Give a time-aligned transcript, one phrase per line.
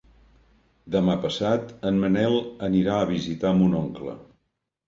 [0.95, 2.39] Demà passat en Manel
[2.71, 4.19] anirà a visitar mon oncle.